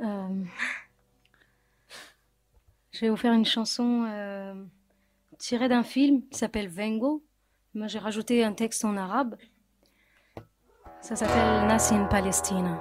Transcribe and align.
Euh, 0.00 0.44
je 2.90 3.00
vais 3.00 3.10
vous 3.10 3.16
faire 3.16 3.34
une 3.34 3.44
chanson 3.44 4.06
euh, 4.08 4.54
tirée 5.38 5.68
d'un 5.68 5.82
film 5.82 6.22
qui 6.30 6.38
s'appelle 6.38 6.68
Vengo. 6.68 7.22
Moi, 7.74 7.86
j'ai 7.86 7.98
rajouté 7.98 8.44
un 8.44 8.52
texte 8.52 8.84
en 8.84 8.96
arabe. 8.96 9.36
Ça 11.02 11.16
s'appelle 11.16 11.66
Nassim 11.66 12.06
Palestina. 12.08 12.80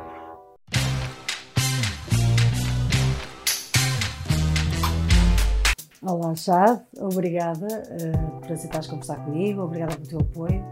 Olá, 6.01 6.33
Chad. 6.35 6.85
Obrigada 6.97 7.67
uh, 7.67 8.39
por 8.41 8.51
aceitares 8.51 8.87
conversar 8.87 9.23
comigo. 9.25 9.63
Obrigada 9.63 9.95
pelo 9.95 10.07
teu 10.07 10.19
apoio. 10.19 10.65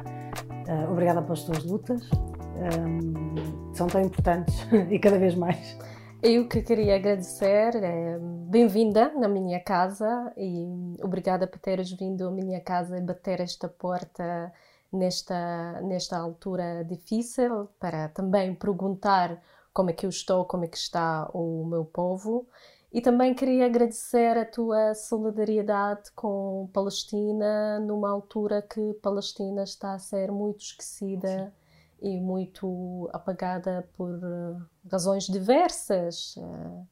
Uh, 0.68 0.92
obrigada 0.92 1.22
pelas 1.22 1.44
tuas 1.44 1.64
lutas. 1.66 2.10
Um, 2.58 3.74
são 3.74 3.88
tão 3.88 4.02
importantes 4.02 4.56
e 4.90 4.98
cada 4.98 5.20
vez 5.20 5.36
mais. 5.36 5.78
Eu 6.22 6.48
que 6.48 6.64
queria 6.64 6.96
agradecer, 6.96 7.76
é, 7.76 8.18
bem-vinda 8.20 9.14
na 9.14 9.28
minha 9.28 9.60
casa 9.60 10.34
e 10.36 10.96
obrigada 11.04 11.46
por 11.46 11.60
teres 11.60 11.92
vindo 11.92 12.28
à 12.28 12.32
minha 12.32 12.60
casa 12.60 12.98
e 12.98 13.02
bater 13.02 13.40
esta 13.40 13.70
porta 13.70 14.52
nesta, 14.92 15.80
nesta 15.82 16.18
altura 16.18 16.84
difícil 16.84 17.70
para 17.80 18.10
também 18.10 18.56
perguntar 18.56 19.40
como 19.72 19.92
é 19.92 19.94
que 19.94 20.08
eu 20.08 20.10
estou, 20.10 20.44
como 20.44 20.66
é 20.66 20.68
que 20.68 20.78
está 20.78 21.30
o 21.34 21.64
meu 21.66 21.86
povo. 21.86 22.48
E 22.92 23.00
também 23.00 23.36
queria 23.36 23.68
agradecer 23.68 24.38
a 24.40 24.46
tua 24.46 24.96
solidariedade 24.96 26.12
com 26.16 26.68
Palestina 26.74 27.80
numa 27.80 28.10
altura 28.10 28.64
que 28.64 28.94
Palestina 29.04 29.64
está 29.64 29.94
a 29.94 30.00
ser 30.00 30.32
muito 30.32 30.62
esquecida. 30.62 31.54
Sim 31.56 31.67
e 32.02 32.20
muito 32.20 33.10
apagada 33.14 33.88
por 33.96 34.10
uh, 34.10 34.62
razões 34.90 35.26
diversas. 35.26 36.36
Uh, 36.38 36.88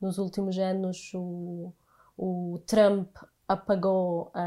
nos 0.00 0.18
últimos 0.18 0.58
anos, 0.58 1.12
o, 1.14 1.72
o 2.16 2.60
Trump 2.66 3.16
apagou 3.48 4.30
a, 4.34 4.40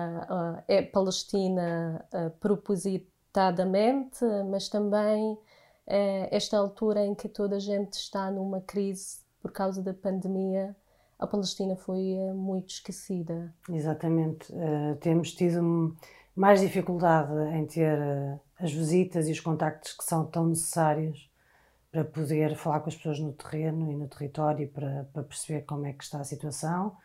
a, 0.68 0.78
a 0.80 0.84
Palestina 0.92 2.06
uh, 2.14 2.30
propositadamente, 2.40 4.26
mas 4.50 4.70
também 4.70 5.38
esta 6.30 6.56
altura 6.56 7.04
em 7.04 7.16
que 7.16 7.28
toda 7.28 7.56
a 7.56 7.60
gente 7.60 7.94
está 7.94 8.30
numa 8.30 8.62
crise 8.62 9.22
por 9.42 9.52
causa 9.52 9.82
da 9.82 9.92
pandemia, 9.92 10.76
a 11.18 11.26
Palestina 11.26 11.76
foi 11.76 12.16
muito 12.36 12.70
esquecida. 12.70 13.52
Exatamente. 13.68 14.54
temos 15.00 15.34
tido 15.34 15.98
mais 16.36 16.62
dificuldade 16.62 17.34
em 17.56 17.66
ter 17.66 17.98
as 18.60 18.72
visitas 18.72 19.28
e 19.28 19.32
os 19.32 19.40
contactos 19.40 19.94
que 19.94 20.04
são 20.04 20.26
tão 20.26 20.48
necessários 20.48 21.30
para 21.92 22.04
poder 22.04 22.56
falar 22.56 22.82
com 22.82 22.90
as 22.90 22.96
pessoas 22.96 23.20
no 23.20 23.34
terreno 23.34 23.92
e 23.92 23.96
no 23.96 24.08
território 24.08 24.68
para, 24.68 25.08
para 25.12 25.24
perceber 25.24 25.62
como 25.62 25.86
é 25.86 25.94
que 25.94 26.04
está 26.04 26.20
a 26.20 26.24
situação. 26.24 26.96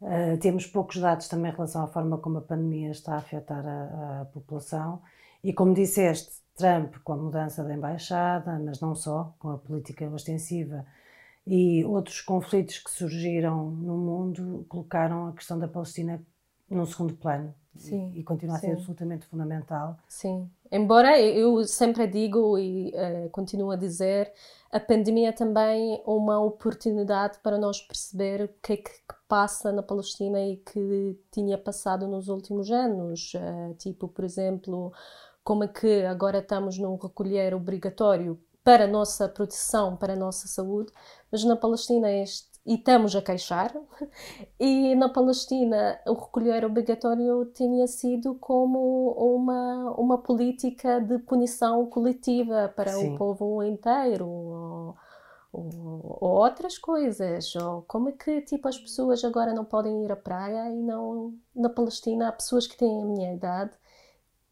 Uh, 0.00 0.36
temos 0.40 0.66
poucos 0.66 0.98
dados 0.98 1.28
também 1.28 1.50
em 1.50 1.54
relação 1.54 1.82
à 1.82 1.86
forma 1.88 2.18
como 2.18 2.38
a 2.38 2.42
pandemia 2.42 2.90
está 2.90 3.14
a 3.14 3.18
afetar 3.18 3.64
a, 3.66 4.20
a, 4.20 4.24
população. 4.26 5.02
E 5.42 5.52
como 5.52 5.74
disseste, 5.74 6.42
Trump 6.54 6.96
com 7.02 7.14
a 7.14 7.16
mudança 7.16 7.64
da 7.64 7.74
embaixada, 7.74 8.58
mas 8.58 8.80
não 8.80 8.94
só, 8.94 9.34
com 9.38 9.50
a 9.50 9.58
política 9.58 10.08
ostensiva 10.08 10.86
e 11.46 11.84
outros 11.84 12.20
conflitos 12.20 12.78
que 12.78 12.90
surgiram 12.90 13.70
no 13.70 13.98
mundo, 13.98 14.64
colocaram 14.68 15.28
a 15.28 15.32
questão 15.32 15.58
da 15.58 15.68
Palestina 15.68 16.22
num 16.70 16.86
segundo 16.86 17.14
plano. 17.14 17.54
Sim, 17.76 18.12
e, 18.14 18.20
e 18.20 18.22
continua 18.22 18.56
a 18.56 18.60
ser 18.60 18.72
absolutamente 18.72 19.26
fundamental. 19.26 19.98
Sim. 20.08 20.48
Embora 20.74 21.20
eu 21.20 21.64
sempre 21.64 22.04
digo 22.04 22.58
e 22.58 22.88
uh, 22.88 23.30
continuo 23.30 23.70
a 23.70 23.76
dizer, 23.76 24.32
a 24.72 24.80
pandemia 24.80 25.32
também 25.32 25.94
é 25.94 26.02
uma 26.04 26.40
oportunidade 26.40 27.38
para 27.44 27.56
nós 27.56 27.80
perceber 27.80 28.42
o 28.42 28.48
que 28.60 28.72
é 28.72 28.76
que 28.78 28.90
passa 29.28 29.70
na 29.70 29.84
Palestina 29.84 30.40
e 30.40 30.56
que 30.56 31.16
tinha 31.30 31.56
passado 31.56 32.08
nos 32.08 32.26
últimos 32.26 32.72
anos. 32.72 33.34
Uh, 33.34 33.74
tipo, 33.74 34.08
por 34.08 34.24
exemplo, 34.24 34.92
como 35.44 35.62
é 35.62 35.68
que 35.68 36.02
agora 36.06 36.38
estamos 36.38 36.76
num 36.76 36.96
recolher 36.96 37.54
obrigatório 37.54 38.36
para 38.64 38.86
a 38.86 38.88
nossa 38.88 39.28
proteção, 39.28 39.96
para 39.96 40.14
a 40.14 40.16
nossa 40.16 40.48
saúde, 40.48 40.90
mas 41.30 41.44
na 41.44 41.54
Palestina 41.54 42.10
este 42.10 42.48
e 42.66 42.74
estamos 42.74 43.14
a 43.14 43.22
queixar. 43.22 43.74
E 44.58 44.94
na 44.94 45.08
Palestina 45.08 46.00
o 46.06 46.14
recolher 46.14 46.64
obrigatório 46.64 47.44
tinha 47.46 47.86
sido 47.86 48.34
como 48.36 49.10
uma, 49.12 49.90
uma 49.98 50.18
política 50.18 51.00
de 51.00 51.18
punição 51.18 51.86
coletiva 51.86 52.72
para 52.74 52.92
Sim. 52.92 53.14
o 53.14 53.18
povo 53.18 53.62
inteiro. 53.62 54.26
Ou, 54.26 54.96
ou, 55.52 56.18
ou, 56.20 56.30
outras 56.30 56.78
coisas, 56.78 57.54
ou 57.56 57.82
como 57.82 58.08
é 58.08 58.12
que 58.12 58.40
tipo 58.42 58.66
as 58.68 58.78
pessoas 58.78 59.24
agora 59.24 59.52
não 59.52 59.64
podem 59.64 60.04
ir 60.04 60.10
à 60.10 60.16
praia 60.16 60.70
e 60.70 60.82
não 60.82 61.34
na 61.54 61.68
Palestina 61.68 62.28
há 62.28 62.32
pessoas 62.32 62.66
que 62.66 62.76
têm 62.76 63.02
a 63.02 63.04
minha 63.04 63.34
idade 63.34 63.72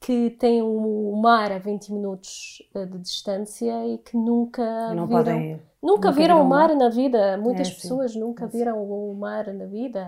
que 0.03 0.31
têm 0.31 0.61
o 0.63 1.15
mar 1.17 1.53
a 1.53 1.59
20 1.59 1.93
minutos 1.93 2.61
eh, 2.75 2.85
de 2.85 2.99
distância 2.99 3.87
e 3.87 3.99
que 3.99 4.17
nunca 4.17 4.63
e 4.63 4.97
não 4.97 5.07
viram, 5.07 5.25
podem. 5.25 5.51
Nunca, 5.53 5.63
nunca 5.81 6.13
viram 6.13 6.43
o 6.43 6.49
mar, 6.49 6.69
mar, 6.69 6.77
na 6.77 6.89
vida. 6.89 7.39
Muitas 7.39 7.69
é, 7.69 7.71
pessoas 7.71 8.13
sim. 8.13 8.21
nunca 8.21 8.45
é, 8.45 8.49
viram 8.49 8.83
o 8.83 9.15
mar 9.15 9.47
na 9.55 9.65
vida. 9.65 10.05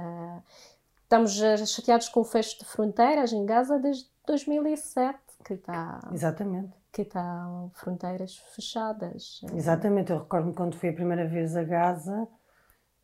Estamos 1.05 1.41
eh, 1.41 1.57
chateados 1.65 2.09
com 2.09 2.21
o 2.21 2.25
fecho 2.25 2.59
de 2.59 2.65
fronteiras 2.65 3.33
em 3.33 3.47
Gaza 3.47 3.79
desde 3.79 4.07
2007, 4.27 5.17
que 5.45 5.55
está... 5.55 6.01
Exatamente. 6.13 6.73
Que 6.91 7.03
está 7.03 7.69
fronteiras 7.75 8.37
fechadas. 8.53 9.43
Exatamente. 9.55 10.11
Eu 10.11 10.19
recordo-me 10.19 10.55
quando 10.55 10.77
fui 10.77 10.89
a 10.89 10.93
primeira 10.93 11.27
vez 11.27 11.57
a 11.57 11.63
Gaza 11.63 12.27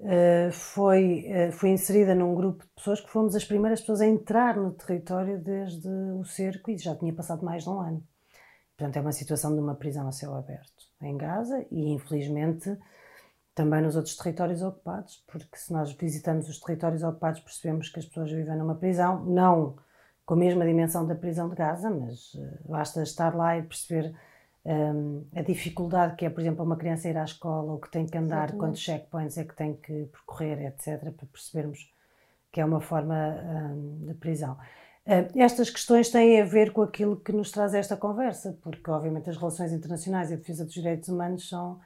uh, 0.01 0.53
foi, 0.53 1.27
uh, 1.29 1.53
fui 1.53 1.71
inserida 1.71 2.15
num 2.15 2.35
grupo 2.35 2.65
de 2.65 2.71
pessoas 2.71 3.01
que 3.01 3.11
fomos 3.11 3.35
as 3.35 3.45
primeiras 3.45 3.81
pessoas 3.81 4.01
a 4.01 4.07
entrar 4.07 4.57
no 4.57 4.73
território 4.73 5.39
desde 5.39 5.89
o 5.89 6.25
cerco 6.25 6.71
e 6.71 6.79
já 6.79 6.95
tinha 6.97 7.13
passado 7.13 7.45
mais 7.45 7.65
de 7.65 7.71
um 7.71 7.81
ano. 7.81 8.03
Portanto, 8.77 8.97
é 8.97 9.01
uma 9.01 9.13
situação 9.13 9.55
de 9.55 9.61
uma 9.61 9.75
prisão 9.75 10.09
a 10.09 10.13
céu 10.13 10.35
aberto 10.35 10.85
em 11.03 11.17
Gaza 11.17 11.67
e, 11.71 11.91
infelizmente, 11.93 12.77
também 13.55 13.83
nos 13.83 13.97
outros 13.97 14.17
territórios 14.17 14.63
ocupados, 14.63 15.23
porque 15.27 15.57
se 15.57 15.73
nós 15.73 15.93
visitamos 15.93 16.49
os 16.49 16.59
territórios 16.59 17.03
ocupados 17.03 17.41
percebemos 17.41 17.91
que 17.91 17.99
as 17.99 18.07
pessoas 18.07 18.31
vivem 18.31 18.57
numa 18.57 18.75
prisão, 18.75 19.25
não 19.25 19.77
com 20.25 20.35
a 20.35 20.37
mesma 20.37 20.65
dimensão 20.65 21.07
da 21.07 21.15
prisão 21.15 21.49
de 21.49 21.57
Gaza, 21.57 21.91
mas 21.91 22.33
uh, 22.35 22.69
basta 22.69 23.03
estar 23.03 23.35
lá 23.35 23.59
e 23.59 23.63
perceber 23.63 24.15
um, 24.65 25.25
a 25.35 25.43
dificuldade 25.43 26.17
que 26.17 26.27
é, 26.27 26.31
por 26.31 26.41
exemplo, 26.41 26.65
uma 26.65 26.77
criança 26.77 27.09
ir 27.09 27.17
à 27.17 27.25
escola, 27.25 27.73
ou 27.73 27.79
que 27.79 27.91
tem 27.91 28.07
que 28.07 28.17
andar, 28.17 28.49
Exatamente. 28.49 28.59
quantos 28.59 28.81
checkpoints 28.81 29.39
é 29.39 29.45
que 29.45 29.57
tem 29.57 29.75
que 29.75 30.05
percorrer, 30.07 30.67
etc., 30.67 31.13
para 31.13 31.27
percebermos 31.27 31.91
que 32.53 32.61
é 32.61 32.65
uma 32.65 32.81
forma 32.81 33.15
um, 33.15 34.07
de 34.07 34.15
prisão. 34.15 34.57
Estas 35.35 35.71
questões 35.71 36.11
têm 36.11 36.41
a 36.41 36.45
ver 36.45 36.73
com 36.73 36.83
aquilo 36.83 37.17
que 37.17 37.33
nos 37.33 37.51
traz 37.51 37.75
esta 37.75 37.97
conversa, 37.97 38.57
porque, 38.61 38.91
obviamente, 38.91 39.31
as 39.31 39.37
relações 39.37 39.73
internacionais 39.73 40.31
e 40.31 40.35
a 40.35 40.37
defesa 40.37 40.65
dos 40.65 40.75
direitos 40.75 41.09
humanos 41.09 41.49
são 41.49 41.81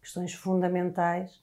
questões 0.00 0.34
fundamentais 0.34 1.40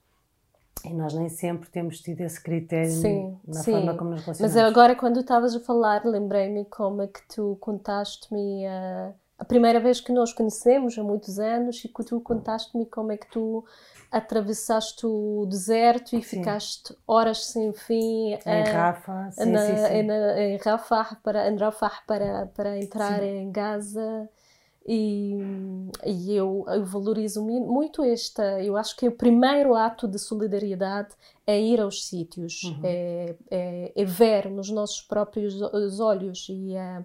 e 0.86 0.94
nós 0.94 1.14
nem 1.14 1.28
sempre 1.28 1.70
temos 1.70 2.00
tido 2.00 2.22
esse 2.22 2.42
critério 2.42 2.92
sim, 2.92 3.38
na 3.46 3.62
sim. 3.62 3.72
forma 3.72 3.96
como 3.96 4.12
nos 4.12 4.22
relacionamos. 4.22 4.56
Mas 4.56 4.66
agora, 4.66 4.96
quando 4.96 5.20
estavas 5.20 5.56
a 5.56 5.60
falar, 5.60 6.06
lembrei-me 6.06 6.64
como 6.66 7.02
é 7.02 7.08
que 7.08 7.22
tu 7.28 7.58
contaste-me 7.60 8.66
a. 8.68 9.12
Uh 9.12 9.27
a 9.38 9.46
primeira 9.46 9.80
vez 9.80 10.02
que 10.02 10.12
nós 10.12 10.34
conhecemos, 10.34 10.98
há 10.98 11.04
muitos 11.04 11.40
anos, 11.40 11.84
e 11.86 11.88
que 11.88 12.04
tu 12.04 12.20
contaste-me 12.20 12.86
como 12.86 13.12
é 13.12 13.18
que 13.18 13.30
tu 13.30 13.64
atravessaste 14.12 15.06
o 15.06 15.46
deserto 15.48 16.16
e 16.16 16.24
sim. 16.24 16.38
ficaste 16.38 16.98
horas 17.06 17.46
sem 17.48 17.74
fim 17.74 18.34
em 18.34 18.64
Rafa, 18.64 19.30
sim, 19.32 19.52
na, 19.52 19.60
sim, 19.60 19.76
sim. 19.76 19.94
em 19.94 20.58
Rafah 20.58 21.18
para, 21.22 21.50
em 21.50 21.58
Rafah 21.58 22.02
para, 22.08 22.48
para 22.56 22.78
entrar 22.78 23.22
em 23.22 23.52
Gaza. 23.52 24.30
E, 24.88 25.36
e 26.06 26.34
eu, 26.34 26.64
eu, 26.70 26.86
valorizo 26.86 27.44
muito 27.44 28.02
esta. 28.02 28.64
Eu 28.64 28.78
acho 28.78 28.96
que 28.96 29.06
o 29.06 29.12
primeiro 29.12 29.76
ato 29.76 30.08
de 30.08 30.18
solidariedade 30.18 31.10
é 31.46 31.60
ir 31.60 31.82
aos 31.82 32.06
sítios, 32.06 32.64
uhum. 32.64 32.80
é, 32.84 33.36
é, 33.52 33.92
é, 33.94 34.06
ver 34.06 34.50
nos 34.50 34.70
nossos 34.70 35.02
próprios 35.02 35.60
olhos. 36.00 36.48
E, 36.50 36.74
é, 36.74 37.04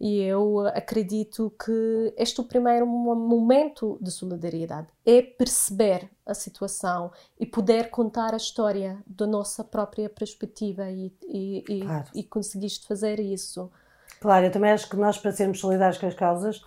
e 0.00 0.20
eu 0.22 0.66
acredito 0.74 1.52
que 1.64 2.12
este 2.16 2.40
é 2.40 2.42
o 2.42 2.46
primeiro 2.46 2.84
momento 2.84 3.96
de 4.00 4.10
solidariedade 4.10 4.88
é 5.06 5.22
perceber 5.22 6.10
a 6.26 6.34
situação 6.34 7.12
e 7.38 7.46
poder 7.46 7.90
contar 7.90 8.34
a 8.34 8.38
história 8.38 8.98
da 9.06 9.26
nossa 9.26 9.62
própria 9.62 10.08
perspectiva. 10.08 10.90
E, 10.90 11.12
e, 11.28 11.82
claro. 11.82 12.04
e, 12.12 12.20
e 12.20 12.24
conseguiste 12.24 12.88
fazer 12.88 13.20
isso. 13.20 13.70
Claro, 14.20 14.46
eu 14.46 14.50
também 14.50 14.72
acho 14.72 14.88
que 14.88 14.96
nós, 14.96 15.16
para 15.16 15.30
sermos 15.30 15.60
solidários 15.60 15.96
com 15.96 16.06
as 16.06 16.14
causas 16.14 16.60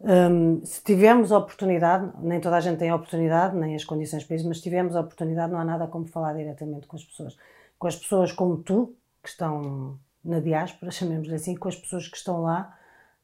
um, 0.00 0.64
se 0.64 0.82
tivermos 0.82 1.32
a 1.32 1.38
oportunidade, 1.38 2.12
nem 2.20 2.40
toda 2.40 2.56
a 2.56 2.60
gente 2.60 2.78
tem 2.78 2.90
a 2.90 2.94
oportunidade, 2.94 3.56
nem 3.56 3.74
as 3.74 3.84
condições 3.84 4.24
para 4.24 4.36
isso, 4.36 4.46
mas 4.46 4.58
se 4.58 4.62
tivermos 4.62 4.94
a 4.94 5.00
oportunidade, 5.00 5.52
não 5.52 5.58
há 5.58 5.64
nada 5.64 5.86
como 5.86 6.06
falar 6.06 6.34
diretamente 6.34 6.86
com 6.86 6.96
as 6.96 7.04
pessoas. 7.04 7.36
Com 7.78 7.86
as 7.86 7.96
pessoas 7.96 8.32
como 8.32 8.58
tu, 8.58 8.94
que 9.22 9.28
estão 9.28 9.98
na 10.24 10.40
diáspora, 10.40 10.90
chamemos-lhe 10.92 11.34
assim, 11.34 11.54
com 11.54 11.68
as 11.68 11.76
pessoas 11.76 12.08
que 12.08 12.16
estão 12.16 12.42
lá, 12.42 12.76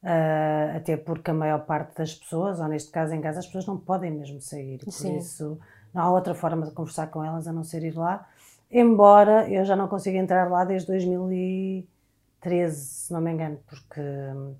uh, 0.03 0.77
até 0.77 0.97
porque 0.97 1.31
a 1.31 1.35
maior 1.35 1.67
parte 1.67 1.97
das 1.97 2.15
pessoas, 2.15 2.59
ou 2.59 2.69
neste 2.69 2.91
caso 2.91 3.15
em 3.15 3.21
casa, 3.21 3.41
as 3.41 3.47
pessoas 3.47 3.67
não 3.67 3.77
podem 3.77 4.11
mesmo 4.11 4.41
sair. 4.41 4.79
Por 4.79 4.93
Sim. 4.93 5.19
isso, 5.19 5.59
não 5.93 6.03
há 6.03 6.11
outra 6.11 6.35
forma 6.35 6.67
de 6.67 6.73
conversar 6.73 7.09
com 7.09 7.23
elas 7.23 7.47
a 7.47 7.53
não 7.53 7.65
ser 7.65 7.83
ir 7.83 7.95
lá. 7.97 8.27
Embora 8.71 9.47
eu 9.51 9.65
já 9.67 9.77
não 9.77 9.87
consiga 9.89 10.17
entrar 10.17 10.51
lá 10.51 10.65
desde 10.65 10.87
2013, 10.87 12.75
se 12.75 13.13
não 13.13 13.21
me 13.21 13.31
engano, 13.31 13.59
porque 13.69 14.01
hum, 14.01 14.55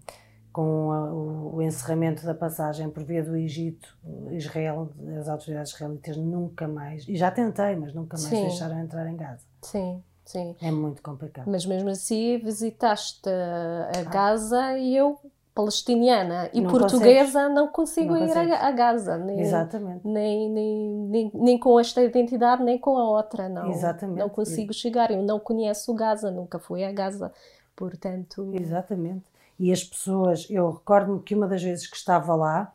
com 0.53 0.93
a, 0.93 1.13
o, 1.13 1.57
o, 1.57 1.63
encerramento 1.63 2.25
da 2.25 2.35
passagem 2.35 2.91
por 2.91 3.03
via 3.03 3.23
do 3.23 3.37
Egito, 3.37 3.97
Israel, 4.31 4.91
as 5.19 5.29
autoridades 5.29 5.73
israelitas 5.73 6.17
nunca 6.17 6.69
mais, 6.69 7.09
e 7.09 7.17
já 7.17 7.31
tentei, 7.31 7.75
mas 7.75 7.95
nunca 7.95 8.17
mais 8.17 8.29
Sim. 8.29 8.43
deixaram 8.43 8.79
entrar 8.79 9.07
em 9.09 9.17
Gaza. 9.17 9.47
Sim. 9.63 10.03
Sim. 10.25 10.55
É 10.63 10.71
muito 10.71 11.03
complicado. 11.03 11.51
Mas 11.51 11.67
mesmo 11.67 11.91
assim 11.91 12.39
visitaste 12.39 13.29
a 13.29 14.01
ah. 14.01 14.05
Gaza 14.05 14.79
e 14.79 14.97
eu 14.97 15.19
palestiniana 15.55 16.49
e 16.53 16.61
não 16.61 16.71
portuguesa 16.71 17.41
consegues. 17.41 17.55
não 17.55 17.69
consigo 17.69 18.15
não 18.15 18.27
ir 18.27 18.33
a, 18.53 18.69
a, 18.69 18.71
Gaza 18.71 19.19
nem, 19.19 19.41
Exatamente. 19.41 20.07
Nem, 20.07 20.49
nem, 20.49 20.89
nem, 20.89 21.31
nem, 21.35 21.59
com 21.59 21.79
esta 21.79 22.03
identidade 22.03 22.63
nem 22.63 22.79
com 22.79 22.97
a 22.97 23.11
outra 23.11 23.51
não 23.51 23.71
Exatamente. 23.71 24.19
não 24.19 24.31
consigo 24.31 24.73
chegar 24.73 25.11
eu 25.11 25.23
não 25.23 25.39
conheço 25.39 25.93
Gaza 25.93 26.31
nunca 26.31 26.59
fui 26.59 26.83
a 26.83 26.91
Gaza 26.91 27.31
portanto 27.77 28.51
Exatamente 28.55 29.23
e 29.59 29.73
as 29.73 29.83
pessoas 29.83 30.47
eu 30.51 30.71
recordo-me 30.71 31.23
que 31.23 31.35
uma 31.35 31.47
das 31.47 31.63
vezes 31.63 31.87
que 31.87 31.97
estava 31.97 32.35
lá 32.35 32.73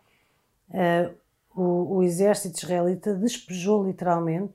uh, 0.70 1.16
o, 1.56 1.98
o 1.98 2.04
exército 2.04 2.58
israelita 2.58 3.16
despejou 3.16 3.84
literalmente 3.84 4.54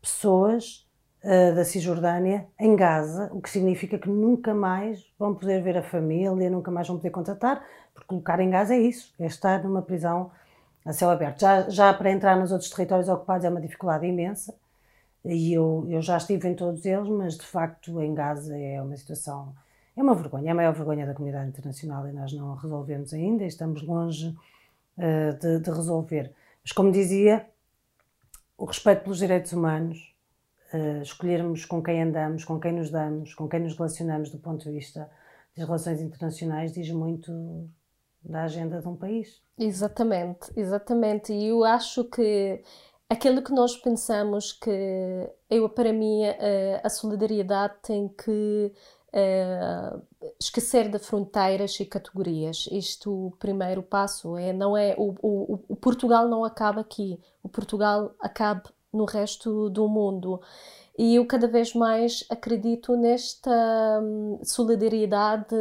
pessoas 0.00 0.88
uh, 1.22 1.54
da 1.54 1.64
Cisjordânia 1.64 2.46
em 2.58 2.74
Gaza, 2.74 3.30
o 3.32 3.40
que 3.40 3.50
significa 3.50 3.98
que 3.98 4.08
nunca 4.08 4.54
mais 4.54 5.04
vão 5.18 5.34
poder 5.34 5.62
ver 5.62 5.76
a 5.76 5.82
família, 5.82 6.50
nunca 6.50 6.70
mais 6.70 6.88
vão 6.88 6.96
poder 6.96 7.10
contatar, 7.10 7.62
porque 7.92 8.08
colocar 8.08 8.40
em 8.40 8.48
Gaza 8.48 8.74
é 8.74 8.80
isso, 8.80 9.12
é 9.18 9.26
estar 9.26 9.62
numa 9.62 9.82
prisão 9.82 10.30
a 10.84 10.92
céu 10.92 11.10
aberto. 11.10 11.40
Já, 11.40 11.68
já 11.68 11.92
para 11.92 12.10
entrar 12.10 12.38
nos 12.38 12.50
outros 12.50 12.70
territórios 12.70 13.08
ocupados 13.08 13.44
é 13.44 13.50
uma 13.50 13.60
dificuldade 13.60 14.06
imensa, 14.06 14.54
e 15.24 15.52
eu, 15.52 15.84
eu 15.90 16.00
já 16.00 16.16
estive 16.16 16.48
em 16.48 16.54
todos 16.54 16.84
eles, 16.86 17.08
mas 17.08 17.36
de 17.36 17.44
facto 17.44 18.00
em 18.00 18.14
Gaza 18.14 18.56
é 18.56 18.80
uma 18.80 18.96
situação, 18.96 19.54
é 19.98 20.02
uma 20.02 20.14
vergonha, 20.14 20.48
é 20.48 20.52
a 20.52 20.54
maior 20.54 20.72
vergonha 20.72 21.04
da 21.04 21.12
comunidade 21.12 21.48
internacional 21.48 22.06
e 22.06 22.12
nós 22.12 22.32
não 22.32 22.52
a 22.52 22.60
resolvemos 22.60 23.12
ainda, 23.12 23.44
estamos 23.44 23.82
longe 23.82 24.28
uh, 24.28 25.38
de, 25.40 25.58
de 25.58 25.70
resolver. 25.70 26.32
Mas 26.62 26.70
como 26.70 26.92
dizia, 26.92 27.44
o 28.56 28.64
respeito 28.64 29.02
pelos 29.02 29.18
direitos 29.18 29.52
humanos 29.52 30.14
uh, 30.72 31.02
escolhermos 31.02 31.64
com 31.64 31.82
quem 31.82 32.00
andamos, 32.00 32.44
com 32.44 32.60
quem 32.60 32.72
nos 32.72 32.90
damos, 32.90 33.34
com 33.34 33.48
quem 33.48 33.58
nos 33.58 33.76
relacionamos 33.76 34.30
do 34.30 34.38
ponto 34.38 34.64
de 34.64 34.70
vista 34.70 35.10
das 35.56 35.66
relações 35.66 36.00
internacionais, 36.00 36.72
diz 36.72 36.90
muito 36.92 37.68
da 38.22 38.44
agenda 38.44 38.80
de 38.80 38.86
um 38.86 38.94
país. 38.94 39.42
Exatamente, 39.58 40.52
exatamente. 40.56 41.32
E 41.32 41.48
eu 41.48 41.64
acho 41.64 42.04
que 42.04 42.62
aquilo 43.10 43.42
que 43.42 43.50
nós 43.52 43.76
pensamos 43.76 44.52
que 44.52 45.28
eu 45.50 45.68
para 45.68 45.92
mim 45.92 46.22
eh, 46.22 46.80
a 46.84 46.88
solidariedade 46.88 47.74
tem 47.82 48.08
que 48.08 48.72
uh, 49.14 50.02
esquecer 50.40 50.88
de 50.90 50.98
fronteiras 50.98 51.78
e 51.80 51.86
categorias. 51.86 52.68
Isto 52.70 53.28
o 53.28 53.30
primeiro 53.32 53.82
passo 53.82 54.36
é 54.36 54.52
não 54.52 54.76
é 54.76 54.94
o, 54.98 55.14
o, 55.22 55.60
o 55.68 55.76
Portugal 55.76 56.28
não 56.28 56.44
acaba 56.44 56.80
aqui. 56.80 57.20
O 57.42 57.48
Portugal 57.48 58.14
acaba 58.20 58.62
no 58.92 59.04
resto 59.04 59.70
do 59.70 59.88
mundo. 59.88 60.40
E 60.98 61.14
eu 61.14 61.24
cada 61.24 61.46
vez 61.46 61.74
mais 61.74 62.24
acredito 62.28 62.96
nesta 62.96 64.00
hum, 64.02 64.40
solidariedade 64.42 65.54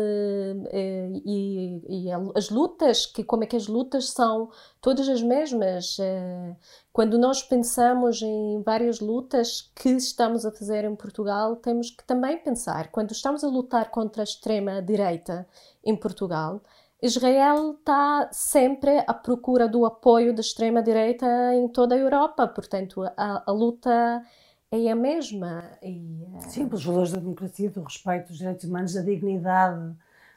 eh, 0.72 1.12
e, 1.24 2.07
e, 2.07 2.12
as 2.36 2.50
lutas, 2.50 3.06
que 3.06 3.24
como 3.24 3.44
é 3.44 3.45
que 3.45 3.56
as 3.56 3.68
lutas 3.68 4.10
são 4.10 4.50
todas 4.81 5.07
as 5.07 5.22
mesmas. 5.22 5.98
Eh, 6.00 6.56
quando 6.92 7.19
nós 7.19 7.44
pensamos 7.44 8.19
em 8.24 8.63
várias 8.63 9.00
lutas 9.00 9.72
que 9.75 9.89
estamos 9.89 10.44
a 10.44 10.51
fazer 10.51 10.86
em 10.86 10.95
Portugal, 10.95 11.56
temos 11.57 11.92
que 11.92 12.04
também 12.04 12.40
pensar, 12.40 12.90
quando 12.90 13.12
estamos 13.12 13.44
a 13.44 13.48
lutar 13.48 13.92
contra 13.92 14.24
a 14.24 14.25
extrema 14.25 14.81
direita 14.81 15.48
em 15.86 15.95
Portugal, 15.95 16.60
Israel 17.00 17.75
está 17.78 18.28
sempre 18.31 19.04
à 19.06 19.13
procura 19.13 19.68
do 19.68 19.86
apoio 19.86 20.33
da 20.33 20.42
extrema-direita 20.42 21.28
em 21.54 21.68
toda 21.68 21.94
a 21.94 21.98
Europa, 22.00 22.48
portanto, 22.48 23.04
a, 23.16 23.44
a 23.45 23.51
luta 23.51 24.24
é 24.72 24.92
a 24.92 24.96
mesma. 24.96 25.72
E, 25.81 26.25
uh... 26.34 26.42
Sim, 26.42 26.68
pelos 26.68 26.86
valores 26.86 27.12
da 27.12 27.19
democracia, 27.19 27.69
do 27.69 27.84
respeito 27.84 28.28
dos 28.28 28.38
direitos 28.38 28.66
humanos, 28.66 28.94
da 28.94 29.02
dignidade 29.02 29.96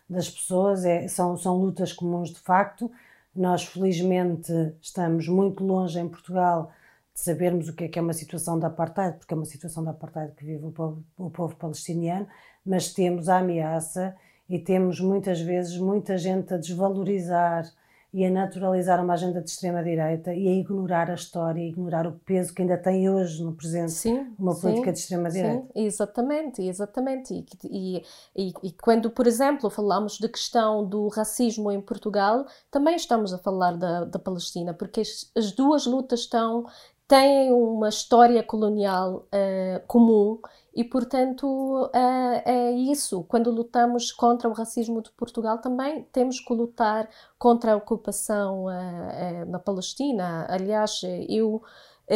das 0.08 0.28
pessoas, 0.28 0.84
é, 0.84 1.06
são, 1.08 1.36
são 1.36 1.56
lutas 1.56 1.92
comuns 1.92 2.30
de 2.30 2.40
facto. 2.40 2.90
Nós, 3.34 3.64
felizmente, 3.64 4.52
estamos 4.80 5.28
muito 5.28 5.64
longe 5.64 5.98
em 6.00 6.08
Portugal 6.08 6.72
de 7.14 7.20
sabermos 7.20 7.68
o 7.68 7.72
que 7.74 7.84
é 7.84 7.88
que 7.88 7.98
é 7.98 8.02
uma 8.02 8.12
situação 8.12 8.58
de 8.58 8.66
apartheid, 8.66 9.18
porque 9.18 9.32
é 9.32 9.36
uma 9.36 9.44
situação 9.44 9.82
de 9.84 9.90
apartheid 9.90 10.32
que 10.34 10.44
vive 10.44 10.64
o 10.64 10.72
povo, 10.72 11.04
o 11.16 11.30
povo 11.30 11.54
palestiniano, 11.56 12.26
mas 12.64 12.92
temos 12.92 13.28
a 13.28 13.38
ameaça 13.38 14.16
e 14.48 14.58
temos 14.58 15.00
muitas 15.00 15.40
vezes 15.40 15.76
muita 15.78 16.18
gente 16.18 16.52
a 16.52 16.56
desvalorizar 16.56 17.70
e 18.12 18.24
a 18.24 18.30
naturalizar 18.30 19.02
uma 19.02 19.14
agenda 19.14 19.40
de 19.40 19.48
extrema-direita 19.48 20.34
e 20.34 20.48
a 20.48 20.52
ignorar 20.52 21.10
a 21.10 21.14
história, 21.14 21.60
ignorar 21.60 22.06
o 22.06 22.12
peso 22.12 22.52
que 22.52 22.62
ainda 22.62 22.76
tem 22.76 23.08
hoje 23.08 23.42
no 23.42 23.54
presente 23.54 23.92
sim, 23.92 24.34
uma 24.38 24.58
política 24.58 24.86
sim, 24.86 24.92
de 24.92 24.98
extrema-direita. 24.98 25.62
Sim, 25.62 25.84
exatamente, 25.84 26.62
exatamente. 26.62 27.34
E, 27.34 27.44
e, 27.64 28.02
e, 28.36 28.52
e, 28.64 28.72
quando, 28.72 29.10
por 29.10 29.26
exemplo, 29.26 29.70
falamos 29.70 30.18
da 30.18 30.28
questão 30.28 30.84
do 30.84 31.06
racismo 31.08 31.70
em 31.70 31.80
Portugal, 31.80 32.46
também 32.70 32.96
estamos 32.96 33.32
a 33.32 33.38
falar 33.38 33.76
da, 33.76 34.04
da 34.04 34.18
Palestina, 34.18 34.74
porque 34.74 35.00
as, 35.00 35.30
as 35.36 35.52
duas 35.52 35.86
lutas 35.86 36.20
estão 36.20 36.66
têm 37.10 37.52
uma 37.52 37.88
história 37.88 38.40
colonial 38.40 39.26
uh, 39.34 39.84
comum 39.88 40.38
e, 40.72 40.84
portanto, 40.84 41.90
é, 41.92 42.52
é 42.52 42.70
isso. 42.70 43.24
Quando 43.24 43.50
lutamos 43.50 44.12
contra 44.12 44.48
o 44.48 44.52
racismo 44.52 45.02
de 45.02 45.10
Portugal, 45.10 45.58
também 45.58 46.04
temos 46.12 46.38
que 46.38 46.54
lutar 46.54 47.10
contra 47.36 47.72
a 47.72 47.76
ocupação 47.76 48.70
é, 48.70 49.44
na 49.44 49.58
Palestina. 49.58 50.46
Aliás, 50.48 51.00
eu 51.28 51.60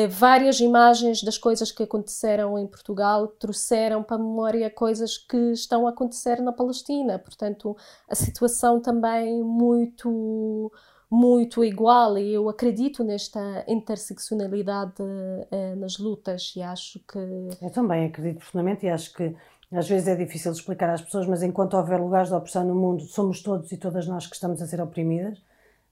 várias 0.08 0.58
imagens 0.58 1.23
das 1.23 1.38
coisas 1.38 1.70
que 1.70 1.85
aconteceram 1.85 2.58
em 2.58 2.67
Portugal 2.67 3.29
trouxeram 3.29 4.02
para 4.02 4.17
a 4.17 4.19
memória 4.19 4.69
coisas 4.69 5.17
que 5.17 5.52
estão 5.52 5.87
a 5.87 5.91
acontecer 5.91 6.41
na 6.41 6.52
Palestina. 6.52 7.17
Portanto, 7.17 7.76
a 8.08 8.14
situação 8.17 8.81
também 8.81 9.41
muito 9.43 10.73
muito 11.15 11.65
igual 11.65 12.19
e 12.19 12.35
eu 12.35 12.49
acredito 12.49 13.05
nesta 13.05 13.65
interseccionalidade 13.69 15.01
uh, 15.01 15.77
nas 15.77 15.97
lutas 15.97 16.53
e 16.57 16.61
acho 16.61 16.99
que... 17.07 17.19
Eu 17.63 17.71
também 17.71 18.06
acredito 18.06 18.39
profundamente 18.39 18.85
e 18.85 18.89
acho 18.89 19.13
que 19.15 19.33
às 19.73 19.89
vezes 19.89 20.09
é 20.09 20.17
difícil 20.17 20.51
explicar 20.51 20.91
às 20.91 21.03
pessoas, 21.03 21.27
mas 21.29 21.43
enquanto 21.43 21.77
houver 21.77 22.01
lugares 22.01 22.31
de 22.31 22.35
opressão 22.35 22.65
no 22.65 22.75
mundo, 22.75 23.03
somos 23.03 23.41
todos 23.43 23.71
e 23.71 23.77
todas 23.77 24.09
nós 24.09 24.27
que 24.27 24.35
estamos 24.35 24.61
a 24.61 24.67
ser 24.67 24.81
oprimidas, 24.81 25.41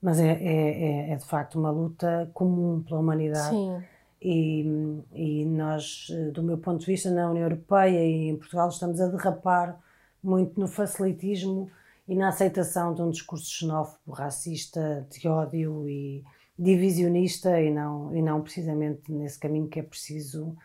mas 0.01 0.19
é, 0.19 0.33
é, 0.33 1.11
é, 1.11 1.11
é 1.13 1.17
de 1.17 1.25
facto 1.25 1.57
uma 1.57 1.71
luta 1.71 2.29
comum 2.35 2.83
pela 2.83 2.99
humanidade. 2.99 3.51
Sim. 3.51 3.81
E, 4.21 5.03
e 5.15 5.45
nós, 5.47 6.09
do 6.33 6.43
meu 6.43 6.59
ponto 6.59 6.81
de 6.81 6.87
vista, 6.87 7.11
na 7.11 7.31
União 7.31 7.45
Europeia 7.45 8.05
e 8.05 8.29
em 8.29 8.37
Portugal, 8.37 8.69
estamos 8.69 9.01
a 9.01 9.07
derrapar 9.07 9.79
muito 10.23 10.59
no 10.59 10.67
facilitismo 10.67 11.71
e 12.09 12.17
na 12.17 12.29
aceitação 12.29 12.95
de 12.95 13.03
um 13.03 13.11
discurso 13.11 13.51
xenófobo, 13.51 14.13
racista, 14.13 15.07
de 15.11 15.29
ódio 15.29 15.89
e 15.89 16.25
divisionista 16.59 17.61
e 17.61 17.71
não, 17.71 18.15
e 18.15 18.23
não 18.23 18.43
precisamente 18.43 19.11
nesse 19.11 19.39
caminho 19.39 19.69
que 19.69 19.81
é 19.81 19.83
preciso 19.83 20.57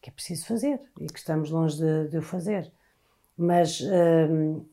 que 0.00 0.10
é 0.10 0.12
preciso 0.12 0.46
fazer 0.46 0.80
e 1.00 1.06
que 1.06 1.18
estamos 1.18 1.50
longe 1.50 1.78
de, 1.78 2.08
de 2.08 2.18
o 2.18 2.22
fazer. 2.22 2.70
Mas 3.38 3.80
hum, 3.80 4.66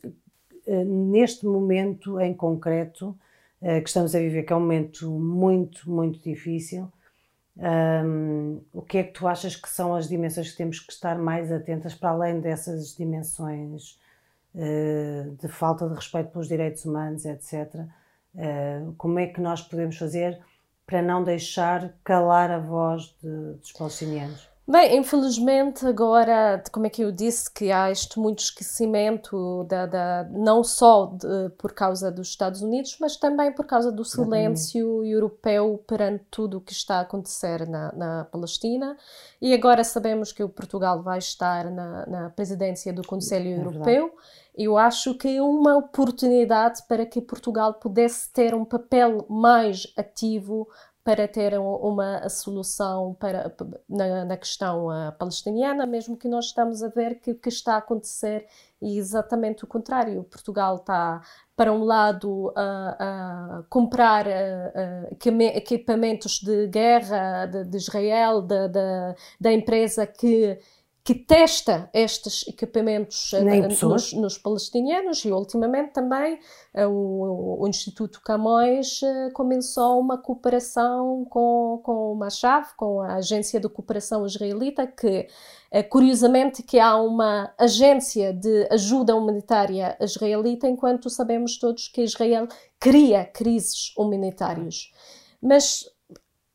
hum, 0.68 1.12
neste 1.12 1.46
momento 1.46 2.20
em 2.20 2.34
concreto 2.34 3.10
uh, 3.62 3.82
que 3.82 3.88
estamos 3.88 4.16
a 4.16 4.20
viver, 4.20 4.42
que 4.42 4.52
é 4.52 4.56
um 4.56 4.60
momento 4.60 5.12
muito, 5.12 5.90
muito 5.90 6.20
difícil, 6.20 6.92
um, 7.56 8.62
o 8.74 8.82
que 8.82 8.98
é 8.98 9.04
que 9.04 9.12
tu 9.12 9.28
achas 9.28 9.56
que 9.56 9.70
são 9.70 9.94
as 9.94 10.08
dimensões 10.08 10.52
que 10.52 10.58
temos 10.58 10.80
que 10.80 10.92
estar 10.92 11.18
mais 11.18 11.52
atentas 11.52 11.94
para 11.94 12.10
além 12.10 12.40
dessas 12.40 12.96
dimensões 12.96 14.00
eh, 14.02 14.09
de 15.38 15.48
falta 15.48 15.88
de 15.88 15.96
respeito 15.96 16.32
pelos 16.32 16.48
direitos 16.48 16.86
humanos, 16.86 17.26
etc. 17.26 17.86
Eh, 18.36 18.82
como 18.98 19.20
é 19.20 19.28
que 19.28 19.42
nós 19.42 19.62
podemos 19.62 19.98
fazer 19.98 20.40
para 20.86 21.02
não 21.02 21.24
deixar 21.24 21.94
calar 22.04 22.52
a 22.52 22.60
voz 22.60 23.16
de, 23.22 23.54
dos 23.54 23.72
palestinianos? 23.72 24.49
Bem, 24.70 24.98
infelizmente 24.98 25.84
agora, 25.84 26.62
como 26.72 26.86
é 26.86 26.92
que 26.92 27.02
eu 27.02 27.12
disse, 27.12 27.52
que 27.52 27.72
há 27.72 27.90
este 27.90 28.20
muito 28.20 28.44
esquecimento, 28.44 29.64
da, 29.64 29.88
da 29.88 30.30
não 30.30 30.64
só 30.64 31.08
de, 31.08 31.50
por 31.58 31.74
causa 31.74 32.12
dos 32.12 32.28
Estados 32.28 32.62
Unidos, 32.62 32.96
mas 33.02 33.18
também 33.18 33.52
por 33.52 33.66
causa 33.66 33.92
do 33.92 34.06
silêncio 34.06 35.04
europeu 35.04 35.84
perante 35.88 36.24
tudo 36.30 36.60
o 36.60 36.62
que 36.62 36.72
está 36.72 36.98
a 36.98 37.02
acontecer 37.02 37.68
na, 37.68 37.92
na, 37.94 38.26
Palestina. 38.26 38.96
E 39.42 39.56
agora 39.56 39.84
sabemos 39.84 40.32
que 40.32 40.44
o 40.44 40.50
Portugal 40.50 41.02
vai 41.02 41.18
estar 41.18 41.72
na, 41.72 42.06
na 42.06 42.30
presidência 42.30 42.94
do 42.94 43.02
Conselho 43.02 43.50
é 43.50 43.58
Europeu. 43.58 44.14
Eu 44.56 44.78
acho 44.78 45.16
que 45.16 45.38
é 45.38 45.42
uma 45.42 45.78
oportunidade 45.78 46.84
para 46.88 47.08
que 47.08 47.22
Portugal 47.22 47.74
pudesse 47.74 48.32
ter 48.32 48.54
um 48.54 48.66
papel 48.66 49.26
mais 49.28 49.92
ativo 49.98 50.68
para 51.10 51.28
ter 51.28 51.58
uma 51.58 52.30
solução 52.30 53.16
para, 53.20 53.52
na, 53.90 54.26
na 54.26 54.38
questão 54.38 54.90
uh, 54.90 55.12
palestiniana, 55.18 55.88
mesmo 55.88 56.16
que 56.16 56.28
nós 56.28 56.46
estamos 56.46 56.84
a 56.84 56.88
ver 56.88 57.16
que 57.16 57.32
o 57.32 57.36
que 57.36 57.50
está 57.50 57.74
a 57.74 57.78
acontecer 57.78 58.46
é 58.80 58.88
exatamente 58.88 59.64
o 59.64 59.68
contrário. 59.68 60.24
Portugal 60.26 60.76
está, 60.76 61.20
para 61.56 61.74
um 61.74 61.84
lado, 61.84 62.54
a, 62.56 63.64
comprar 63.70 64.28
equipamentos 65.56 66.42
de 66.42 66.68
guerra 66.68 67.48
de, 67.48 67.64
de 67.64 67.78
Israel, 67.78 68.44
da 69.42 69.52
empresa 69.52 70.06
que 70.06 70.60
que 71.10 71.16
testa 71.16 71.90
estes 71.92 72.48
equipamentos 72.48 73.34
eh, 73.34 73.42
nos, 73.42 74.14
nos, 74.14 74.38
palestinianos 74.38 75.26
e 75.26 75.32
ultimamente 75.32 75.92
também 75.92 76.40
eh, 76.72 76.86
o, 76.86 77.58
o, 77.62 77.68
Instituto 77.68 78.22
Camões 78.22 79.02
eh, 79.02 79.32
começou 79.34 80.00
uma 80.00 80.20
cooperação 80.20 81.26
com, 81.28 81.82
com 81.84 82.14
uma 82.14 82.30
chave, 82.30 82.68
com 82.78 83.02
a 83.02 83.16
Agência 83.16 83.60
de 83.60 83.68
Cooperação 83.68 84.24
Israelita, 84.24 84.86
que 84.86 85.28
curiosamente 85.90 86.62
que 86.62 86.78
há 86.78 86.96
uma 86.96 87.52
agência 87.58 88.32
de 88.32 88.68
ajuda 88.70 89.16
humanitária 89.16 89.98
israelita, 90.00 90.68
enquanto 90.68 91.10
sabemos 91.10 91.58
todos 91.58 91.88
que 91.88 92.04
Israel 92.04 92.48
cria 92.80 93.26
crises 93.26 93.96
humanitárias. 93.98 94.92
Mas 95.42 95.86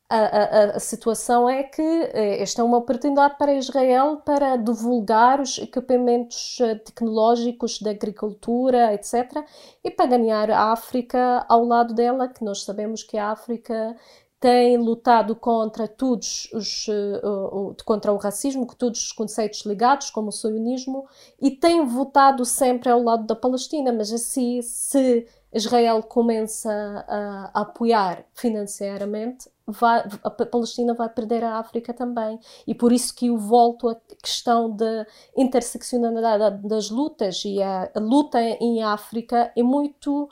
a, 0.07 0.17
a, 0.17 0.63
a, 0.75 0.79
situação 0.79 1.49
é 1.49 1.63
que 1.63 1.81
eh, 1.81 2.41
esta 2.41 2.61
é 2.61 2.65
uma 2.65 2.77
oportunidade 2.77 3.37
para 3.37 3.55
Israel 3.55 4.17
para 4.17 4.55
divulgar 4.55 5.41
os 5.41 5.57
equipamentos 5.57 6.59
eh, 6.61 6.75
tecnológicos 6.75 7.81
da 7.81 7.89
agricultura, 7.89 8.93
etc., 8.93 9.43
e 9.83 9.89
para 9.89 10.05
ganhar 10.05 10.51
a 10.51 10.71
África 10.71 11.43
ao 11.49 11.65
lado 11.65 11.95
dela, 11.95 12.27
que 12.27 12.43
nós 12.43 12.63
sabemos 12.63 13.01
que 13.03 13.17
a 13.17 13.31
África 13.31 13.95
tem 14.39 14.77
lutado 14.77 15.35
contra 15.35 15.87
todos 15.87 16.49
os 16.53 16.87
uh, 16.87 17.75
contra 17.83 18.13
o 18.13 18.17
racismo, 18.17 18.67
com 18.67 18.75
todos 18.75 19.05
os 19.05 19.11
conceitos 19.11 19.65
ligados, 19.65 20.11
como 20.11 20.29
o 20.29 20.31
sionismo, 20.31 21.07
e 21.41 21.49
tem 21.49 21.83
votado 21.83 22.45
sempre 22.45 22.89
ao 22.89 23.01
lado 23.01 23.25
da 23.25 23.35
Palestina, 23.35 23.91
mas 23.91 24.13
assim 24.13 24.61
se 24.61 25.25
Israel 25.55 26.03
começa 26.03 26.69
a, 27.07 27.61
apoiar 27.61 28.25
financeiramente, 28.33 29.49
vai, 29.65 30.03
a 30.23 30.29
Palestina 30.29 30.93
vai 30.93 31.09
perder 31.09 31.43
a 31.43 31.57
África 31.57 31.93
também. 31.93 32.37
E 32.67 32.75
por 32.75 32.91
isso 32.91 33.15
que 33.15 33.27
eu 33.27 33.37
volto 33.37 33.87
à 33.87 33.95
questão 34.21 34.69
da 34.69 35.07
interseccionalidade 35.35 36.67
das 36.67 36.89
lutas 36.89 37.43
e 37.45 37.61
a 37.63 37.89
luta 37.95 38.39
em 38.41 38.83
África 38.83 39.51
é 39.55 39.63
muito 39.63 40.29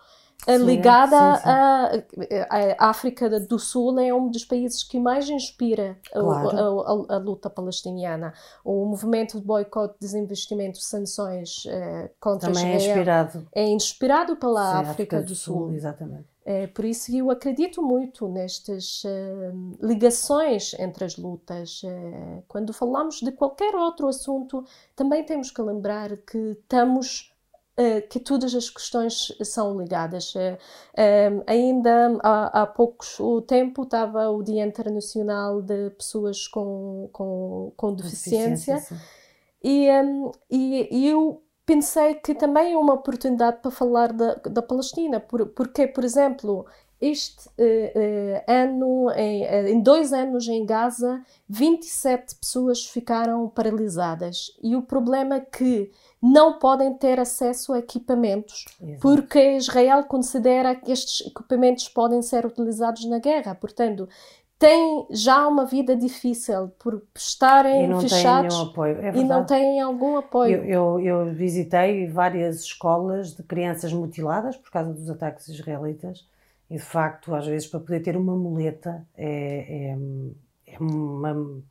eh, 0.47 0.57
sim, 0.57 0.65
ligada 0.65 1.17
à 2.49 2.89
África 2.89 3.39
do 3.39 3.57
Sul 3.57 3.99
é 3.99 4.13
um 4.13 4.29
dos 4.29 4.45
países 4.45 4.83
que 4.83 4.99
mais 4.99 5.29
inspira 5.29 5.97
claro. 6.11 6.49
a, 6.49 7.13
a, 7.13 7.15
a, 7.15 7.17
luta 7.17 7.49
palestiniana. 7.49 8.33
O 8.63 8.85
movimento 8.85 9.39
de 9.39 9.45
boicote, 9.45 9.95
desinvestimento, 9.99 10.77
sanções 10.79 11.63
eh, 11.67 12.09
contra 12.19 12.51
Também 12.51 12.75
Israel 12.75 12.81
é 12.81 12.87
inspirado. 12.87 13.47
é 13.53 13.63
inspirado 13.69 14.35
pela 14.35 14.61
sim, 14.61 14.77
África, 14.77 14.91
África, 14.91 15.21
do, 15.21 15.27
do 15.27 15.35
Sul. 15.35 15.55
Sul. 15.67 15.73
Exatamente. 15.73 16.33
É, 16.45 16.67
por 16.67 16.83
isso 16.83 17.15
eu 17.15 17.31
acredito 17.31 17.81
muito 17.81 18.27
nestas 18.27 19.03
uh, 19.05 19.77
ligações 19.81 20.73
entre 20.77 21.05
as 21.05 21.15
lutas. 21.15 21.81
Uh, 21.83 22.43
quando 22.47 22.73
falamos 22.73 23.21
de 23.21 23.31
qualquer 23.31 23.73
outro 23.75 24.07
assunto, 24.07 24.65
também 24.93 25.23
temos 25.23 25.51
que 25.51 25.61
lembrar 25.61 26.17
que 26.17 26.37
estamos 26.37 27.32
que 28.09 28.19
todas 28.19 28.53
as 28.53 28.69
questões 28.69 29.35
são 29.43 29.79
ligadas. 29.79 30.35
Uh, 30.35 31.43
ainda 31.47 32.19
há, 32.21 32.61
há 32.61 32.67
poucos 32.67 33.19
o 33.19 33.41
tempo 33.41 33.81
estava 33.81 34.29
o 34.29 34.43
Dia 34.43 34.63
Internacional 34.63 35.61
de 35.61 35.89
Pessoas 35.91 36.47
com, 36.47 37.09
com, 37.11 37.73
com 37.75 37.93
Deficiência, 37.95 38.75
deficiência 38.75 39.23
e, 39.63 39.89
um, 39.89 40.31
e, 40.51 40.89
e 40.91 41.09
eu 41.09 41.41
pensei 41.65 42.15
que 42.15 42.35
também 42.35 42.73
é 42.73 42.77
uma 42.77 42.93
oportunidade 42.93 43.61
para 43.61 43.71
falar 43.71 44.11
da, 44.11 44.35
da 44.35 44.61
Palestina, 44.61 45.21
por, 45.21 45.47
porque, 45.47 45.87
por 45.87 46.03
exemplo, 46.03 46.65
este 46.99 47.47
uh, 47.47 47.51
uh, 47.51 48.43
ano, 48.45 49.09
em, 49.11 49.43
uh, 49.43 49.67
em, 49.69 49.81
dois 49.81 50.11
anos 50.11 50.47
em 50.49 50.65
Gaza, 50.65 51.23
27 51.47 52.35
pessoas 52.35 52.85
ficaram 52.85 53.47
paralisadas. 53.47 54.51
E 54.61 54.75
o 54.75 54.81
problema 54.81 55.35
é 55.35 55.39
que 55.39 55.91
não 56.23 56.57
podem 56.57 56.93
ter 56.93 57.19
acesso 57.19 57.73
a 57.73 57.79
equipamentos, 57.79 58.63
Exato. 58.81 59.01
porque 59.01 59.57
Israel 59.57 60.05
considera 60.05 60.73
que 60.73 60.89
estes 60.89 61.27
equipamentos 61.27 61.89
podem 61.89 62.21
ser 62.21 62.45
utilizados 62.45 63.03
na 63.03 63.19
guerra. 63.19 63.53
Portanto, 63.53 64.07
têm 64.57 65.05
já 65.11 65.45
uma 65.45 65.65
vida 65.65 65.97
difícil 65.97 66.69
por 66.79 67.03
estarem 67.13 67.83
e 67.83 67.87
não 67.87 67.99
fechados. 67.99 68.55
É 69.03 69.17
e 69.17 69.25
não 69.25 69.45
têm 69.45 69.81
algum 69.81 70.15
apoio. 70.15 70.63
Eu, 70.63 70.99
eu, 70.99 71.25
eu, 71.25 71.33
visitei 71.33 72.07
várias 72.07 72.61
escolas 72.61 73.35
de 73.35 73.43
crianças 73.43 73.91
mutiladas 73.91 74.55
por 74.55 74.71
causa 74.71 74.93
dos 74.93 75.09
ataques 75.09 75.49
israelitas 75.49 76.25
e 76.69 76.77
de 76.77 76.81
facto 76.81 77.35
às 77.35 77.45
vezes 77.45 77.67
para 77.67 77.81
poder 77.81 77.99
ter 77.99 78.15
uma 78.15 78.37
muleta 78.37 79.05
é, 79.17 79.89
é, 79.91 80.73
é 80.73 80.79
uma 80.79 81.61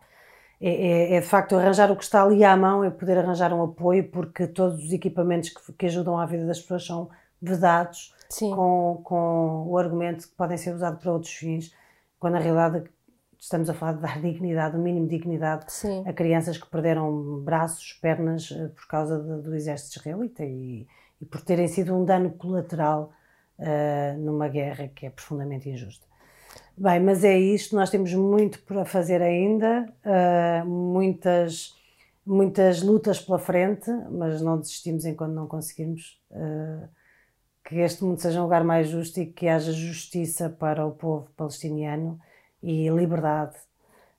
é, 0.64 0.70
é, 0.70 1.14
é, 1.16 1.20
de 1.20 1.26
facto 1.26 1.56
arranjar 1.56 1.90
o 1.90 1.96
que 1.96 2.04
está 2.04 2.22
ali 2.22 2.44
à 2.44 2.56
mão, 2.56 2.84
é 2.84 2.90
poder 2.90 3.18
arranjar 3.18 3.52
um 3.52 3.62
apoio, 3.64 4.08
porque 4.10 4.46
todos 4.46 4.84
os 4.84 4.92
equipamentos 4.92 5.50
que, 5.50 5.72
que 5.72 5.86
ajudam 5.86 6.16
à 6.16 6.24
vida 6.24 6.46
das 6.46 6.60
pessoas 6.60 6.86
são 6.86 7.10
vedados 7.40 8.14
com, 8.38 9.00
com 9.02 9.64
o 9.66 9.76
argumento 9.76 10.28
que 10.28 10.34
podem 10.34 10.56
ser 10.56 10.72
usados 10.72 11.02
para 11.02 11.12
outros 11.12 11.32
fins 11.32 11.74
quando 12.22 12.34
na 12.34 12.38
realidade 12.38 12.84
estamos 13.36 13.68
a 13.68 13.74
falar 13.74 13.94
de 13.94 14.02
dar 14.02 14.20
dignidade, 14.22 14.76
o 14.76 14.78
mínimo 14.78 15.08
de 15.08 15.18
dignidade 15.18 15.64
Sim. 15.72 16.04
a 16.06 16.12
crianças 16.12 16.56
que 16.56 16.70
perderam 16.70 17.40
braços, 17.40 17.94
pernas 17.94 18.52
eh, 18.52 18.68
por 18.68 18.86
causa 18.86 19.18
de, 19.18 19.42
do 19.42 19.52
exército 19.56 19.98
israelita 19.98 20.44
e, 20.44 20.86
e, 21.20 21.26
por 21.26 21.40
terem 21.40 21.66
sido 21.66 21.92
um 21.96 22.04
dano 22.04 22.30
colateral 22.30 23.12
uh, 23.58 24.18
numa 24.20 24.48
guerra 24.48 24.86
que 24.86 25.06
é 25.06 25.10
profundamente 25.10 25.68
injusta. 25.68 26.06
Bem, 26.76 27.00
mas 27.00 27.22
é 27.22 27.38
isto, 27.38 27.76
nós 27.76 27.90
temos 27.90 28.14
muito 28.14 28.60
para 28.62 28.84
fazer 28.84 29.20
ainda, 29.20 29.86
uh, 30.04 30.66
muitas, 30.66 31.76
muitas 32.24 32.82
lutas 32.82 33.20
pela 33.20 33.38
frente, 33.38 33.90
mas 34.10 34.40
não 34.40 34.58
desistimos 34.58 35.04
enquanto 35.04 35.32
não 35.32 35.46
conseguirmos 35.46 36.20
uh, 36.30 36.88
que 37.64 37.76
este 37.76 38.02
mundo 38.02 38.20
seja 38.20 38.40
um 38.40 38.44
lugar 38.44 38.64
mais 38.64 38.88
justo 38.88 39.20
e 39.20 39.26
que 39.26 39.48
haja 39.48 39.70
justiça 39.70 40.48
para 40.48 40.84
o 40.86 40.92
povo 40.92 41.28
palestiniano 41.36 42.18
e 42.62 42.88
liberdade 42.88 43.56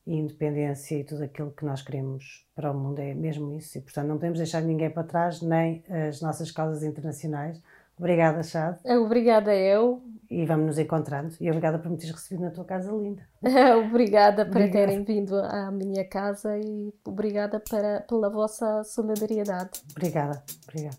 e 0.05 0.15
independência 0.15 0.99
e 0.99 1.03
tudo 1.03 1.23
aquilo 1.23 1.51
que 1.51 1.65
nós 1.65 1.81
queremos 1.81 2.45
para 2.55 2.71
o 2.71 2.77
mundo. 2.77 2.99
É 2.99 3.13
mesmo 3.13 3.51
isso 3.53 3.77
e 3.77 3.81
portanto 3.81 4.07
não 4.07 4.15
podemos 4.15 4.37
deixar 4.37 4.61
ninguém 4.61 4.89
para 4.89 5.03
trás 5.03 5.41
nem 5.41 5.83
as 6.07 6.21
nossas 6.21 6.51
causas 6.51 6.83
internacionais. 6.83 7.61
Obrigada 7.97 8.43
Chad. 8.43 8.77
Obrigada 8.85 9.55
eu 9.55 10.01
e 10.41 10.45
vamos 10.45 10.65
nos 10.65 10.77
encontrando. 10.77 11.35
E 11.39 11.49
obrigada 11.49 11.79
por 11.79 11.91
me 11.91 11.97
teres 11.97 12.13
recebido 12.15 12.43
na 12.43 12.51
tua 12.51 12.65
casa 12.65 12.91
linda. 12.91 13.23
Obrigada 13.87 14.45
por 14.45 14.69
terem 14.69 15.03
vindo 15.03 15.35
à 15.35 15.69
minha 15.71 16.07
casa 16.07 16.57
e 16.57 16.93
obrigada 17.05 17.59
para, 17.59 18.01
pela 18.01 18.29
vossa 18.29 18.83
solidariedade. 18.83 19.81
Obrigada 19.91 20.43
obrigada 20.67 20.97